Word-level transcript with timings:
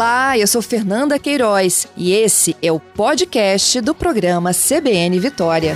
Olá, 0.00 0.38
eu 0.38 0.46
sou 0.46 0.62
Fernanda 0.62 1.18
Queiroz 1.18 1.86
e 1.94 2.10
esse 2.14 2.56
é 2.62 2.72
o 2.72 2.80
podcast 2.80 3.82
do 3.82 3.94
programa 3.94 4.50
CBN 4.50 5.20
Vitória. 5.20 5.74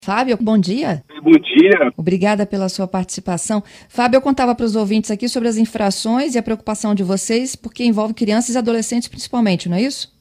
Fábio, 0.00 0.38
bom 0.40 0.56
dia. 0.56 1.02
Bom 1.20 1.32
dia. 1.32 1.92
Obrigada 1.96 2.46
pela 2.46 2.68
sua 2.68 2.86
participação. 2.86 3.64
Fábio, 3.88 4.18
eu 4.18 4.22
contava 4.22 4.54
para 4.54 4.64
os 4.64 4.76
ouvintes 4.76 5.10
aqui 5.10 5.28
sobre 5.28 5.48
as 5.48 5.56
infrações 5.56 6.36
e 6.36 6.38
a 6.38 6.42
preocupação 6.42 6.94
de 6.94 7.02
vocês, 7.02 7.56
porque 7.56 7.82
envolve 7.82 8.14
crianças 8.14 8.54
e 8.54 8.58
adolescentes 8.58 9.08
principalmente, 9.08 9.68
não 9.68 9.76
é 9.76 9.82
isso? 9.82 10.16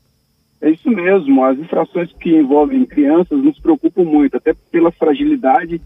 É 0.62 0.72
isso 0.72 0.90
mesmo. 0.90 1.46
As 1.46 1.60
infrações 1.60 2.12
que 2.14 2.36
envolvem 2.36 2.88
crianças 2.88 3.38
nos 3.38 3.60
preocupam 3.60 4.04
muito, 4.04 4.36
até 4.36 4.56
pela 4.72 4.92
fragilidade 4.92 5.80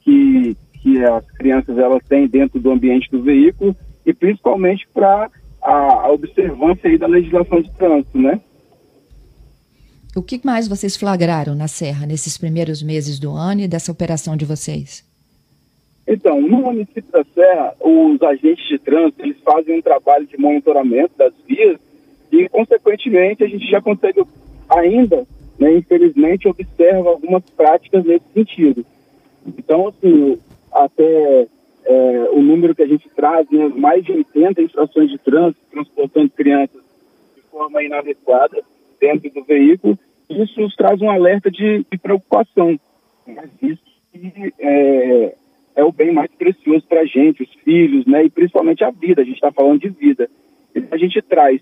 que, 0.00 0.56
que 0.80 1.04
as 1.04 1.24
crianças 1.32 1.76
elas 1.78 2.02
têm 2.08 2.26
dentro 2.26 2.60
do 2.60 2.70
ambiente 2.70 3.10
do 3.10 3.22
veículo 3.22 3.76
e 4.04 4.12
principalmente 4.12 4.86
para 4.92 5.30
a, 5.62 5.72
a, 5.72 6.12
observância 6.12 6.88
aí 6.88 6.98
da 6.98 7.06
legislação 7.06 7.60
de 7.60 7.70
trânsito, 7.72 8.18
né? 8.18 8.40
O 10.16 10.22
que 10.22 10.40
mais 10.44 10.66
vocês 10.66 10.96
flagraram 10.96 11.54
na 11.54 11.68
Serra 11.68 12.06
nesses 12.06 12.36
primeiros 12.36 12.82
meses 12.82 13.18
do 13.18 13.30
ano 13.30 13.60
e 13.60 13.68
dessa 13.68 13.92
operação 13.92 14.36
de 14.36 14.44
vocês? 14.44 15.08
Então, 16.06 16.40
no 16.40 16.58
município 16.58 17.12
da 17.12 17.24
Serra, 17.32 17.74
os 17.80 18.20
agentes 18.20 18.66
de 18.68 18.78
trânsito 18.78 19.22
eles 19.22 19.36
fazem 19.44 19.78
um 19.78 19.82
trabalho 19.82 20.26
de 20.26 20.36
monitoramento 20.36 21.12
das 21.16 21.32
vias 21.46 21.78
e, 22.32 22.48
consequentemente, 22.48 23.44
a 23.44 23.46
gente 23.46 23.64
já 23.70 23.80
consegue 23.80 24.24
ainda, 24.68 25.24
né, 25.58 25.76
infelizmente, 25.76 26.48
observa 26.48 27.10
algumas 27.10 27.44
práticas 27.56 28.04
nesse 28.04 28.24
sentido. 28.34 28.84
Então, 29.70 29.86
assim, 29.86 30.36
até 30.72 31.46
é, 31.84 32.28
o 32.32 32.42
número 32.42 32.74
que 32.74 32.82
a 32.82 32.88
gente 32.88 33.08
traz, 33.10 33.48
né, 33.52 33.68
mais 33.68 34.04
de 34.04 34.10
80 34.10 34.62
infrações 34.62 35.08
de 35.08 35.18
trânsito 35.18 35.60
transportando 35.70 36.28
crianças 36.30 36.82
de 37.36 37.42
forma 37.42 37.80
inadequada 37.80 38.64
dentro 39.00 39.30
do 39.30 39.44
veículo, 39.44 39.96
isso 40.28 40.60
nos 40.60 40.74
traz 40.74 41.00
um 41.00 41.08
alerta 41.08 41.52
de, 41.52 41.86
de 41.88 41.98
preocupação. 41.98 42.80
Mas 43.24 43.48
isso 43.62 43.80
é, 44.58 45.36
é 45.76 45.84
o 45.84 45.92
bem 45.92 46.12
mais 46.12 46.32
precioso 46.32 46.84
para 46.88 47.02
a 47.02 47.06
gente, 47.06 47.44
os 47.44 47.54
filhos, 47.62 48.04
né, 48.06 48.24
e 48.24 48.28
principalmente 48.28 48.82
a 48.82 48.90
vida, 48.90 49.22
a 49.22 49.24
gente 49.24 49.36
está 49.36 49.52
falando 49.52 49.82
de 49.82 49.88
vida. 49.88 50.28
A 50.90 50.96
gente 50.96 51.22
traz 51.22 51.60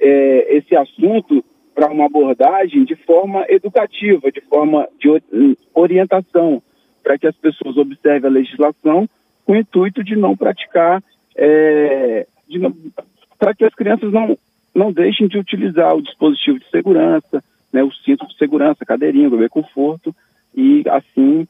é, 0.00 0.56
esse 0.56 0.74
assunto 0.74 1.44
para 1.74 1.92
uma 1.92 2.06
abordagem 2.06 2.84
de 2.84 2.96
forma 2.96 3.44
educativa, 3.50 4.32
de 4.32 4.40
forma 4.40 4.88
de 4.98 5.10
orientação, 5.74 6.62
para 7.10 7.18
que 7.18 7.26
as 7.26 7.34
pessoas 7.34 7.76
observem 7.76 8.30
a 8.30 8.32
legislação 8.32 9.08
com 9.44 9.54
o 9.54 9.56
intuito 9.56 10.04
de 10.04 10.14
não 10.14 10.36
praticar, 10.36 11.02
é, 11.34 12.24
para 13.36 13.52
que 13.52 13.64
as 13.64 13.74
crianças 13.74 14.12
não, 14.12 14.38
não 14.72 14.92
deixem 14.92 15.26
de 15.26 15.36
utilizar 15.36 15.92
o 15.96 16.02
dispositivo 16.02 16.60
de 16.60 16.70
segurança, 16.70 17.42
né, 17.72 17.82
o 17.82 17.92
cinto 17.92 18.28
de 18.28 18.36
segurança, 18.36 18.84
cadeirinha, 18.84 19.28
bebê 19.28 19.48
conforto, 19.48 20.14
e 20.54 20.84
assim 20.88 21.48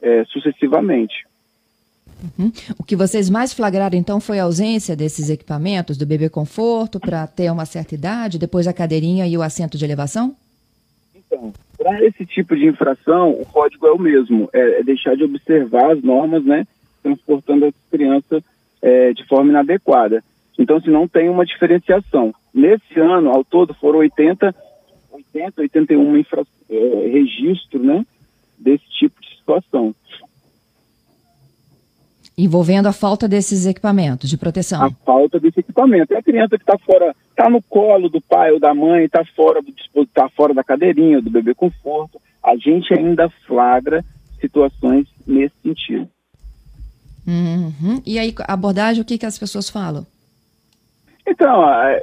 é, 0.00 0.24
sucessivamente. 0.24 1.26
Uhum. 2.38 2.50
O 2.78 2.84
que 2.84 2.96
vocês 2.96 3.28
mais 3.28 3.52
flagraram 3.52 3.98
então 3.98 4.18
foi 4.18 4.38
a 4.38 4.44
ausência 4.44 4.96
desses 4.96 5.28
equipamentos 5.28 5.98
do 5.98 6.06
bebê 6.06 6.30
conforto 6.30 6.98
para 6.98 7.26
ter 7.26 7.52
uma 7.52 7.66
certa 7.66 7.94
idade, 7.94 8.38
depois 8.38 8.66
a 8.66 8.72
cadeirinha 8.72 9.26
e 9.26 9.36
o 9.36 9.42
assento 9.42 9.76
de 9.76 9.84
elevação? 9.84 10.34
Então, 11.14 11.52
para 11.82 12.04
esse 12.04 12.24
tipo 12.24 12.56
de 12.56 12.66
infração, 12.66 13.30
o 13.30 13.44
código 13.46 13.86
é 13.86 13.92
o 13.92 13.98
mesmo, 13.98 14.48
é, 14.52 14.80
é 14.80 14.82
deixar 14.82 15.16
de 15.16 15.24
observar 15.24 15.92
as 15.92 16.02
normas, 16.02 16.44
né, 16.44 16.66
transportando 17.02 17.66
as 17.66 17.74
crianças 17.90 18.42
é, 18.80 19.12
de 19.12 19.26
forma 19.26 19.50
inadequada. 19.50 20.22
Então, 20.58 20.80
se 20.80 20.90
não 20.90 21.08
tem 21.08 21.28
uma 21.28 21.44
diferenciação. 21.46 22.32
Nesse 22.54 23.00
ano, 23.00 23.30
ao 23.30 23.42
todo, 23.42 23.74
foram 23.74 24.00
80, 24.00 24.54
80 25.10 25.62
81 25.62 26.16
infra, 26.18 26.44
é, 26.70 27.08
registros, 27.10 27.82
né, 27.82 28.06
desse 28.58 28.84
tipo 28.98 29.20
de 29.20 29.36
situação 29.36 29.94
envolvendo 32.36 32.86
a 32.86 32.92
falta 32.92 33.28
desses 33.28 33.66
equipamentos 33.66 34.28
de 34.28 34.38
proteção. 34.38 34.84
A 34.84 34.90
falta 35.04 35.38
desse 35.38 35.60
equipamento. 35.60 36.14
É 36.14 36.18
a 36.18 36.22
criança 36.22 36.56
que 36.56 36.62
está 36.62 36.78
fora, 36.78 37.14
está 37.30 37.50
no 37.50 37.62
colo 37.62 38.08
do 38.08 38.20
pai 38.20 38.52
ou 38.52 38.60
da 38.60 38.74
mãe, 38.74 39.04
está 39.04 39.24
fora 39.36 39.60
do 39.60 39.72
está 40.02 40.28
fora 40.30 40.54
da 40.54 40.64
cadeirinha, 40.64 41.20
do 41.20 41.30
bebê 41.30 41.54
conforto. 41.54 42.20
A 42.42 42.56
gente 42.56 42.92
ainda 42.94 43.30
flagra 43.46 44.04
situações 44.40 45.06
nesse 45.26 45.54
sentido. 45.62 46.08
Uhum. 47.26 48.02
E 48.04 48.18
aí, 48.18 48.34
abordagem, 48.48 49.02
o 49.02 49.04
que, 49.04 49.16
que 49.16 49.26
as 49.26 49.38
pessoas 49.38 49.70
falam? 49.70 50.04
Então, 51.26 51.68
é, 51.70 52.02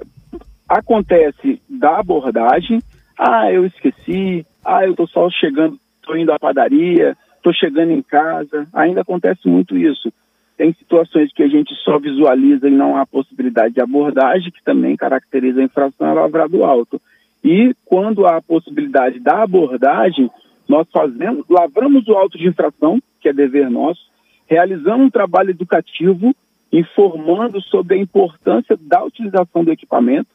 acontece 0.68 1.62
da 1.69 2.00
abordagem, 2.00 2.81
ah, 3.18 3.51
eu 3.51 3.66
esqueci, 3.66 4.45
ah, 4.63 4.85
eu 4.85 4.91
estou 4.91 5.07
só 5.07 5.29
chegando, 5.29 5.78
estou 6.00 6.16
indo 6.16 6.31
à 6.31 6.39
padaria, 6.39 7.18
estou 7.49 7.53
chegando 7.53 7.91
em 7.91 8.01
casa, 8.01 8.67
ainda 8.73 9.01
acontece 9.01 9.47
muito 9.47 9.77
isso. 9.77 10.11
Tem 10.57 10.73
situações 10.73 11.31
que 11.33 11.43
a 11.43 11.47
gente 11.47 11.73
só 11.83 11.97
visualiza 11.97 12.67
e 12.67 12.71
não 12.71 12.97
há 12.97 13.05
possibilidade 13.05 13.73
de 13.73 13.81
abordagem, 13.81 14.51
que 14.51 14.63
também 14.63 14.95
caracteriza 14.95 15.61
a 15.61 15.63
infração, 15.63 16.07
é 16.07 16.13
lavrado 16.13 16.63
alto. 16.63 17.01
E 17.43 17.73
quando 17.85 18.25
há 18.25 18.38
a 18.38 18.41
possibilidade 18.41 19.19
da 19.19 19.43
abordagem, 19.43 20.29
nós 20.67 20.88
fazemos, 20.91 21.45
lavramos 21.49 22.07
o 22.07 22.13
auto 22.13 22.38
de 22.38 22.47
infração, 22.47 23.01
que 23.21 23.29
é 23.29 23.33
dever 23.33 23.69
nosso, 23.69 24.01
realizamos 24.47 25.07
um 25.07 25.09
trabalho 25.09 25.51
educativo, 25.51 26.35
informando 26.71 27.61
sobre 27.61 27.95
a 27.95 28.01
importância 28.01 28.77
da 28.79 29.03
utilização 29.03 29.63
do 29.63 29.71
equipamento, 29.71 30.29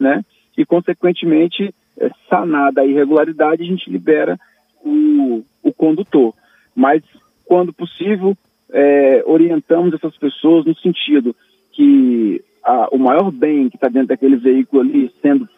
né? 0.00 0.24
E, 0.56 0.64
consequentemente, 0.64 1.72
é, 1.98 2.10
sanada 2.28 2.80
a 2.80 2.86
irregularidade, 2.86 3.62
a 3.62 3.66
gente 3.66 3.90
libera 3.90 4.38
o, 4.82 5.44
o 5.62 5.72
condutor 5.72 6.34
mas 6.76 7.02
quando 7.46 7.72
possível 7.72 8.36
é, 8.70 9.22
orientamos 9.24 9.94
essas 9.94 10.16
pessoas 10.18 10.66
no 10.66 10.76
sentido 10.76 11.34
que 11.72 12.44
a, 12.62 12.88
o 12.92 12.98
maior 12.98 13.30
bem 13.30 13.70
que 13.70 13.76
está 13.76 13.88
dentro 13.88 14.08
daquele 14.08 14.36
veículo 14.36 14.82
ali, 14.82 15.10
sendo 15.22 15.48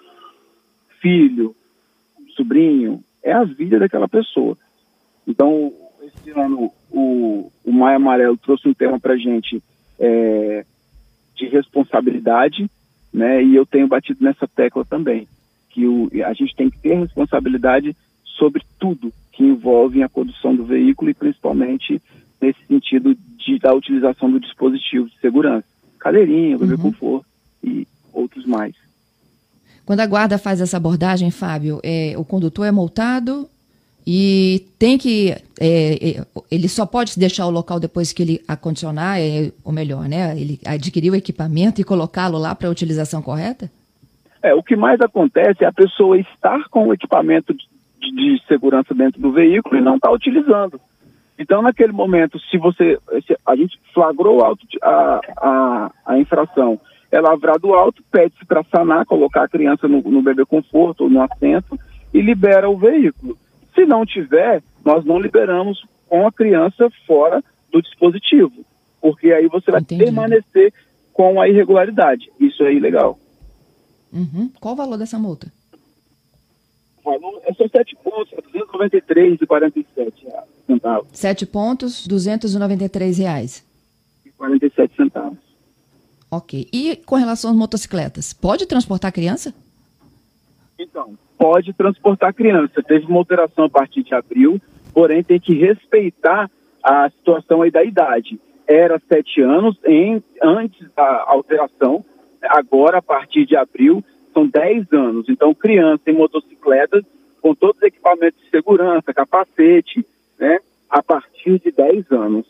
filho, 1.01 1.55
sobrinho, 2.37 3.03
é 3.23 3.33
a 3.33 3.45
vida 3.45 3.79
daquela 3.79 4.09
pessoa. 4.09 4.57
Então, 5.27 5.73
esse 6.03 6.31
ano 6.31 6.71
o, 6.91 7.51
o 7.65 7.73
Maia 7.73 7.97
Amarelo 7.97 8.37
trouxe 8.37 8.69
um 8.69 8.75
tema 8.75 9.01
para 9.01 9.17
gente 9.17 9.63
é, 9.99 10.65
de 11.35 11.47
responsabilidade, 11.47 12.71
né? 13.13 13.43
E 13.43 13.57
eu 13.57 13.67
tenho 13.67 13.89
batido 13.89 14.23
nessa 14.23 14.47
tecla 14.47 14.85
também, 14.85 15.27
que 15.71 15.87
o, 15.87 16.09
a 16.25 16.33
gente 16.33 16.55
tem 16.55 16.71
que 16.71 16.79
ter 16.79 16.95
responsabilidade 16.95 17.97
sobre 18.25 18.63
tudo 18.79 19.13
que 19.39 19.45
envolve 19.45 20.03
a 20.03 20.09
condução 20.09 20.53
do 20.53 20.65
veículo 20.65 21.13
e 21.13 21.15
principalmente 21.15 22.03
nesse 22.41 22.59
sentido 22.67 23.15
de, 23.15 23.59
da 23.61 23.73
utilização 23.73 24.29
do 24.29 24.41
dispositivo 24.41 25.09
de 25.09 25.17
segurança, 25.21 25.65
cadeirinha, 25.97 26.59
bebê 26.59 26.75
uhum. 26.75 26.81
conforto 26.81 27.27
e 27.63 27.87
outros 28.13 28.45
mais. 28.45 28.75
Quando 29.87 30.01
a 30.01 30.07
guarda 30.07 30.39
faz 30.39 30.61
essa 30.61 30.77
abordagem, 30.77 31.31
Fábio, 31.31 31.79
é, 31.85 32.15
o 32.19 32.25
condutor 32.25 32.67
é 32.67 32.73
multado 32.73 33.49
e 34.05 34.67
tem 34.77 34.99
que. 34.99 35.31
É, 35.61 36.19
é, 36.19 36.27
ele 36.51 36.69
só 36.69 36.85
pode 36.85 37.17
deixar 37.17 37.47
o 37.47 37.51
local 37.51 37.79
depois 37.79 38.13
que 38.13 38.23
ele 38.23 38.43
acondicionar, 38.49 39.21
é, 39.21 39.53
ou 39.65 39.73
melhor, 39.73 40.09
né? 40.09 40.37
Ele 40.37 40.59
adquirir 40.67 41.13
o 41.13 41.17
equipamento 41.17 41.81
e 41.81 41.85
colocá-lo 41.85 42.39
lá 42.39 42.57
para 42.57 42.67
a 42.67 42.73
utilização 42.73 43.23
correta? 43.23 43.71
É, 44.43 44.53
o 44.53 44.63
que 44.65 44.75
mais 44.75 45.01
acontece 45.01 45.63
é 45.63 45.67
a 45.67 45.73
pessoa 45.73 46.19
estar 46.19 46.69
com 46.71 46.89
o 46.89 46.95
equipamento 46.95 47.55
de 48.19 48.43
segurança 48.47 48.93
dentro 48.95 49.21
do 49.21 49.33
veículo 49.33 49.77
e 49.77 49.81
não 49.81 49.97
está 49.97 50.11
utilizando. 50.11 50.81
Então, 51.39 51.63
naquele 51.63 51.93
momento, 51.93 52.39
se 52.51 52.59
você. 52.59 52.99
Se 53.27 53.37
a 53.47 53.55
gente 53.55 53.79
flagrou 53.95 54.45
auto, 54.45 54.67
a, 54.83 55.21
a, 55.37 55.91
a 56.05 56.19
infração, 56.19 56.81
é 57.13 57.21
lavrado 57.21 57.73
alto, 57.75 58.03
pede-se 58.11 58.45
para 58.45 58.65
sanar, 58.65 59.07
colocar 59.07 59.45
a 59.45 59.49
criança 59.49 59.87
no, 59.87 60.03
no 60.03 60.21
bebê 60.21 60.45
conforto 60.45 61.05
ou 61.05 61.11
no 61.11 61.23
assento 61.23 61.79
e 62.13 62.21
libera 62.21 62.69
o 62.69 62.77
veículo. 62.77 63.39
Se 63.75 63.87
não 63.87 64.05
tiver, 64.05 64.63
nós 64.85 65.05
não 65.05 65.19
liberamos 65.19 65.85
com 66.09 66.27
a 66.27 66.33
criança 66.33 66.91
fora 67.07 67.43
do 67.73 67.81
dispositivo, 67.81 68.65
porque 69.01 69.33
aí 69.33 69.47
você 69.47 69.71
vai 69.71 69.81
Entendi. 69.81 70.05
permanecer 70.05 70.73
com 71.13 71.41
a 71.41 71.49
irregularidade. 71.49 72.31
Isso 72.41 72.65
é 72.65 72.73
ilegal. 72.73 73.19
Uhum. 74.13 74.51
Qual 74.61 74.75
o 74.75 74.77
valor 74.77 74.97
dessa 74.97 75.19
multa? 75.19 75.53
Valor 77.21 77.41
é 77.45 77.53
só 77.55 77.67
7 77.69 77.97
pontos, 77.97 78.33
é 78.33 78.43
293,47 78.43 80.13
centavos. 80.67 81.09
7 81.13 81.47
pontos, 81.47 82.07
293 82.07 83.19
reais. 83.19 83.67
E 84.25 84.31
47 84.31 84.97
centavos. 84.97 85.39
Ok. 86.31 86.69
E 86.73 86.97
com 86.97 87.17
relação 87.17 87.51
às 87.51 87.57
motocicletas, 87.57 88.33
pode 88.33 88.67
transportar 88.67 89.13
criança? 89.13 89.55
Então, 90.79 91.19
pode 91.37 91.73
transportar 91.73 92.35
criança. 92.35 92.83
Teve 92.83 93.07
uma 93.07 93.19
alteração 93.19 93.65
a 93.65 93.71
partir 93.71 94.03
de 94.03 94.15
abril, 94.15 94.61
porém 94.93 95.23
tem 95.23 95.41
que 95.41 95.55
respeitar 95.55 96.51
a 96.83 97.11
situação 97.11 97.63
aí 97.63 97.71
da 97.71 97.83
idade. 97.83 98.39
Era 98.67 99.01
sete 99.09 99.41
anos 99.41 99.77
em, 99.85 100.23
antes 100.43 100.87
da 100.95 101.25
alteração, 101.27 102.05
agora, 102.43 102.99
a 102.99 103.03
partir 103.03 103.47
de 103.47 103.57
abril, 103.57 104.05
são 104.39 104.47
dez 104.47 104.87
anos. 104.93 105.27
Então, 105.29 105.53
criança 105.53 106.03
em 106.07 106.15
motocicletas, 106.15 107.05
com 107.43 107.55
todos 107.55 107.77
os 107.77 107.83
equipamentos 107.83 108.41
de 108.43 108.51
segurança, 108.51 109.13
capacete, 109.13 110.07
né, 110.39 110.59
a 110.89 111.03
partir 111.03 111.59
de 111.61 111.73
10 111.73 112.11
anos. 112.13 112.47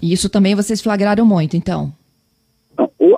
E 0.00 0.12
isso 0.12 0.30
também 0.30 0.54
vocês 0.54 0.80
flagraram 0.80 1.26
muito, 1.26 1.56
então? 1.56 1.92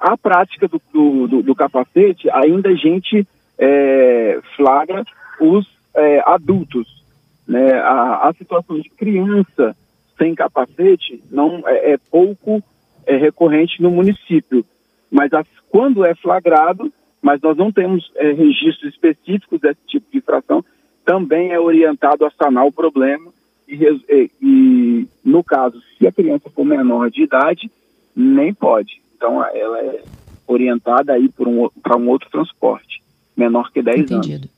A 0.01 0.17
prática 0.17 0.67
do, 0.67 0.81
do, 1.29 1.43
do, 1.43 1.55
capacete, 1.55 2.29
ainda 2.31 2.71
a 2.71 2.75
gente 2.75 3.27
é, 3.57 4.41
flagra 4.57 5.05
os 5.41 5.67
é, 5.95 6.21
adultos. 6.27 7.05
Né? 7.47 7.73
A, 7.75 8.29
a, 8.29 8.35
situação 8.37 8.81
de 8.81 8.91
criança 8.91 9.77
sem 10.19 10.35
capacete 10.35 11.23
não 11.31 11.63
é, 11.67 11.93
é 11.93 11.99
pouco 12.11 12.61
é, 13.07 13.17
recorrente 13.17 13.81
no 13.81 13.91
município. 13.91 14.65
Mas 15.09 15.33
a, 15.33 15.45
quando 15.73 16.05
é 16.05 16.15
flagrado, 16.15 16.93
mas 17.23 17.41
nós 17.41 17.57
não 17.57 17.73
temos 17.73 18.13
é, 18.17 18.31
registros 18.33 18.93
específicos 18.93 19.59
desse 19.59 19.81
tipo 19.89 20.07
de 20.13 20.19
infração, 20.19 20.63
também 21.03 21.51
é 21.51 21.59
orientado 21.59 22.27
a 22.27 22.31
sanar 22.31 22.67
o 22.67 22.73
problema 22.73 23.33
e, 23.67 23.77
e, 23.83 24.31
e, 24.43 25.09
no 25.25 25.43
caso, 25.43 25.81
se 25.97 26.07
a 26.07 26.13
criança 26.13 26.51
for 26.51 26.65
menor 26.67 27.11
de 27.11 27.23
idade, 27.23 27.71
nem 28.15 28.53
pode. 28.53 29.01
Então, 29.17 29.43
ela 29.43 29.79
é 29.81 30.03
orientada 30.47 31.15
aí 31.15 31.27
para 31.31 31.49
um, 31.49 31.71
um 31.97 32.09
outro 32.11 32.29
transporte, 32.31 33.03
menor 33.35 33.73
que 33.73 33.81
10 33.81 34.01
Entendido. 34.01 34.49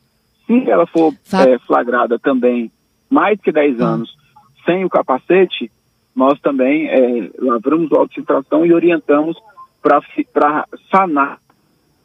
anos. 0.47 0.65
Se 0.65 0.69
ela 0.71 0.87
for 0.87 1.15
é, 1.47 1.59
flagrada 1.61 2.19
também 2.19 2.73
mais 3.09 3.41
que 3.41 3.53
10 3.53 3.79
hum. 3.79 3.85
anos 3.85 4.17
sem 4.67 4.85
o 4.85 4.91
capacete, 4.91 5.71
nós 6.17 6.41
também 6.41 6.89
é, 6.89 7.31
lavramos 7.39 7.91
o 7.93 7.97
auto 7.97 8.13
e 8.67 8.73
orientamos 8.73 9.37
para 9.85 10.67
sanar 10.91 11.39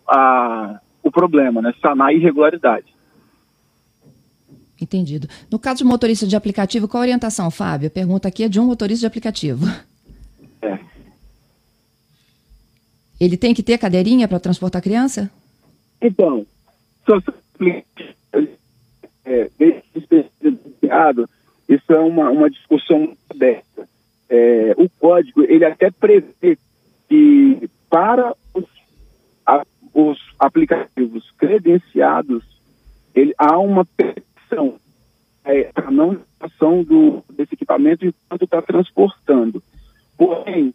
a, 0.06 0.82
o 1.02 1.10
problema, 1.10 1.62
né? 1.62 1.74
sanar 1.82 2.10
a 2.10 2.14
irregularidade. 2.14 2.94
Entendido. 4.82 5.28
No 5.50 5.58
caso 5.58 5.80
de 5.80 5.84
motorista 5.86 6.28
de 6.28 6.36
aplicativo, 6.36 6.88
qual 6.88 7.02
a 7.02 7.06
orientação, 7.06 7.50
Fábio? 7.50 7.88
A 7.88 7.92
pergunta 7.92 8.28
aqui 8.28 8.44
é 8.44 8.50
de 8.50 8.60
um 8.60 8.66
motorista 8.66 9.02
de 9.02 9.08
aplicativo. 9.08 9.66
É. 10.62 10.78
Ele 13.20 13.38
tem 13.38 13.54
que 13.54 13.64
ter 13.64 13.78
cadeirinha 13.78 14.28
para 14.28 14.40
transportar 14.40 14.82
criança? 14.82 15.30
Então, 16.02 16.46
é, 19.26 19.50
isso 21.68 21.94
é 21.94 22.00
uma, 22.00 22.30
uma 22.30 22.50
discussão 22.50 23.16
dessa. 23.36 23.88
É, 24.30 24.74
o 24.78 24.90
código, 24.90 25.44
ele 25.44 25.66
até 25.66 25.92
prevê 25.92 26.58
que 27.10 27.59
para 27.90 28.36
os, 28.54 28.66
a, 29.46 29.66
os 29.94 30.18
aplicativos 30.40 31.30
credenciados, 31.38 32.44
ele, 33.16 33.34
há 33.38 33.58
uma 33.58 33.86
permissão 33.86 34.78
é, 35.44 35.64
para 35.74 35.90
não 35.90 36.18
utilização 36.40 36.84
do, 36.84 37.24
desse 37.30 37.54
equipamento 37.54 38.06
enquanto 38.06 38.44
está 38.44 38.62
transportando. 38.62 39.62
Porém, 40.18 40.74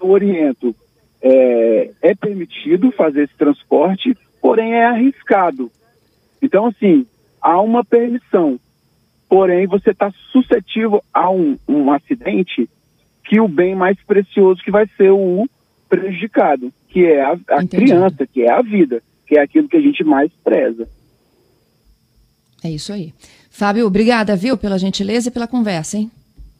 eu 0.00 0.10
oriento, 0.10 0.74
é, 1.22 1.90
é 2.02 2.14
permitido 2.14 2.92
fazer 2.92 3.24
esse 3.24 3.36
transporte, 3.36 4.16
porém 4.40 4.74
é 4.74 4.84
arriscado. 4.84 5.70
Então, 6.42 6.66
assim, 6.66 7.06
há 7.40 7.60
uma 7.60 7.84
permissão, 7.84 8.58
porém 9.28 9.66
você 9.66 9.90
está 9.90 10.10
suscetível 10.32 11.02
a 11.12 11.30
um, 11.30 11.58
um 11.68 11.90
acidente 11.92 12.68
que 13.24 13.40
o 13.40 13.48
bem 13.48 13.74
mais 13.74 13.98
precioso 14.04 14.62
que 14.62 14.70
vai 14.70 14.86
ser 14.96 15.10
o 15.10 15.46
prejudicado, 15.90 16.72
que 16.88 17.04
é 17.04 17.20
a, 17.20 17.32
a 17.48 17.66
criança, 17.66 18.24
que 18.26 18.42
é 18.42 18.50
a 18.50 18.62
vida, 18.62 19.02
que 19.26 19.36
é 19.36 19.42
aquilo 19.42 19.68
que 19.68 19.76
a 19.76 19.80
gente 19.80 20.04
mais 20.04 20.30
preza. 20.44 20.88
É 22.62 22.70
isso 22.70 22.92
aí. 22.92 23.12
Fábio, 23.50 23.86
obrigada, 23.86 24.36
viu, 24.36 24.56
pela 24.56 24.78
gentileza 24.78 25.28
e 25.28 25.32
pela 25.32 25.48
conversa, 25.48 25.98
hein? 25.98 26.10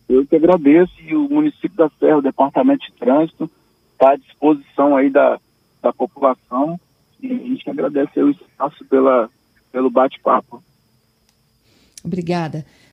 Eu 0.09 0.27
que 0.27 0.35
agradeço 0.35 0.93
e 1.07 1.15
o 1.15 1.29
município 1.29 1.77
da 1.77 1.89
Serra, 2.01 2.19
o 2.19 2.23
Departamento 2.23 2.85
de 2.85 2.93
Trânsito, 2.95 3.49
está 3.93 4.11
à 4.11 4.17
disposição 4.17 4.97
aí 4.97 5.09
da, 5.09 5.39
da 5.81 5.93
população 5.93 6.81
e 7.23 7.33
a 7.33 7.37
gente 7.37 7.71
agradece 7.71 8.21
o 8.21 8.31
espaço 8.31 8.85
pela, 8.87 9.31
pelo 9.71 9.89
bate-papo. 9.89 10.63
Obrigada. 12.03 12.67